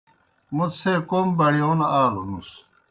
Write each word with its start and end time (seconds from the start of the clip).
موْ 0.55 0.65
څھے 0.79 0.93
کوْم 1.09 1.27
بَڑِیون 1.37 1.79
آلوْنُس۔ 2.01 2.49